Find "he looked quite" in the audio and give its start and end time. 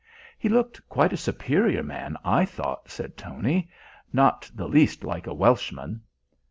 0.39-1.13